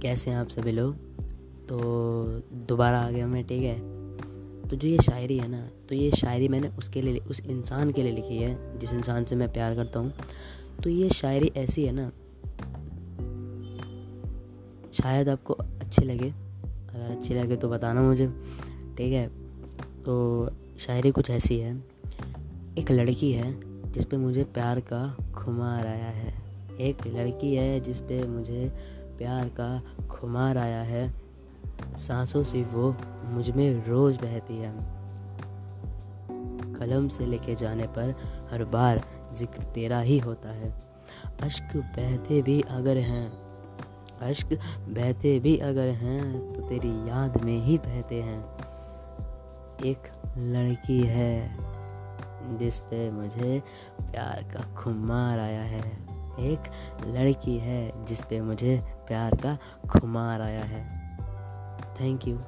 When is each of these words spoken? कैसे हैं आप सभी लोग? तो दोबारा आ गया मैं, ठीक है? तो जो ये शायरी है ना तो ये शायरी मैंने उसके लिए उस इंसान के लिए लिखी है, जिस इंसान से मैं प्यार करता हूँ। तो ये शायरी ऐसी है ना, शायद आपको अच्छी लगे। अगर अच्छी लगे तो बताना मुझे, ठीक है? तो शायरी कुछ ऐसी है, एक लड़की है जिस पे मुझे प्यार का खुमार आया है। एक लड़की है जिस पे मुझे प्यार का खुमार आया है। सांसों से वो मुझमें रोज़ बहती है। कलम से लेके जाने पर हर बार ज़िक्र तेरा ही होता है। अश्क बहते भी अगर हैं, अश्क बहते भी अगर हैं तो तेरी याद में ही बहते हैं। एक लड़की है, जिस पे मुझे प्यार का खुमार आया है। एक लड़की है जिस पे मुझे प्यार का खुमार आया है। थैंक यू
कैसे 0.00 0.30
हैं 0.30 0.38
आप 0.38 0.48
सभी 0.48 0.72
लोग? 0.72 0.94
तो 1.68 1.78
दोबारा 2.68 3.00
आ 3.00 3.10
गया 3.10 3.26
मैं, 3.26 3.46
ठीक 3.46 3.62
है? 3.62 3.78
तो 4.68 4.76
जो 4.76 4.88
ये 4.88 4.98
शायरी 4.98 5.36
है 5.38 5.48
ना 5.48 5.60
तो 5.88 5.94
ये 5.94 6.10
शायरी 6.10 6.48
मैंने 6.48 6.68
उसके 6.68 7.02
लिए 7.02 7.18
उस 7.20 7.40
इंसान 7.40 7.90
के 7.90 8.02
लिए 8.02 8.12
लिखी 8.12 8.36
है, 8.36 8.78
जिस 8.78 8.92
इंसान 8.92 9.24
से 9.24 9.36
मैं 9.36 9.52
प्यार 9.52 9.74
करता 9.74 10.00
हूँ। 10.00 10.12
तो 10.82 10.90
ये 10.90 11.08
शायरी 11.10 11.52
ऐसी 11.56 11.84
है 11.84 11.92
ना, 11.92 12.10
शायद 14.92 15.28
आपको 15.28 15.54
अच्छी 15.54 16.04
लगे। 16.04 16.28
अगर 16.28 17.10
अच्छी 17.10 17.34
लगे 17.34 17.56
तो 17.56 17.68
बताना 17.68 18.02
मुझे, 18.02 18.26
ठीक 18.96 19.12
है? 19.12 19.26
तो 20.04 20.50
शायरी 20.78 21.10
कुछ 21.10 21.30
ऐसी 21.30 21.58
है, 21.58 21.74
एक 22.78 22.90
लड़की 22.90 23.32
है 23.32 23.92
जिस 23.92 24.04
पे 24.04 24.16
मुझे 24.16 24.44
प्यार 24.44 24.80
का 24.82 25.02
खुमार 25.34 25.86
आया 25.86 26.10
है। 26.10 26.34
एक 26.80 27.06
लड़की 27.06 27.54
है 27.54 27.80
जिस 27.80 28.00
पे 28.00 28.26
मुझे 28.26 28.72
प्यार 29.20 29.48
का 29.48 30.06
खुमार 30.06 30.58
आया 30.58 30.82
है। 30.82 31.12
सांसों 31.96 32.42
से 32.42 32.62
वो 32.62 32.96
मुझमें 33.24 33.86
रोज़ 33.86 34.18
बहती 34.18 34.56
है। 34.58 34.72
कलम 36.74 37.08
से 37.08 37.26
लेके 37.26 37.54
जाने 37.54 37.86
पर 37.86 38.14
हर 38.52 38.64
बार 38.64 39.02
ज़िक्र 39.34 39.62
तेरा 39.62 40.00
ही 40.00 40.18
होता 40.18 40.48
है। 40.48 40.70
अश्क 41.42 41.76
बहते 41.76 42.42
भी 42.42 42.60
अगर 42.60 42.96
हैं, 42.96 43.30
अश्क 44.20 44.54
बहते 44.88 45.38
भी 45.40 45.56
अगर 45.58 45.88
हैं 45.96 46.52
तो 46.52 46.62
तेरी 46.62 46.92
याद 47.08 47.44
में 47.44 47.56
ही 47.58 47.78
बहते 47.78 48.22
हैं। 48.22 48.40
एक 49.84 50.08
लड़की 50.38 51.00
है, 51.02 51.56
जिस 52.58 52.80
पे 52.80 53.10
मुझे 53.10 53.62
प्यार 54.00 54.42
का 54.52 54.74
खुमार 54.74 55.38
आया 55.38 55.62
है। 55.62 56.19
एक 56.40 56.60
लड़की 57.06 57.58
है 57.58 58.04
जिस 58.04 58.22
पे 58.22 58.40
मुझे 58.40 58.82
प्यार 59.06 59.34
का 59.34 59.58
खुमार 59.88 60.40
आया 60.40 60.62
है। 60.62 60.84
थैंक 62.00 62.28
यू 62.28 62.38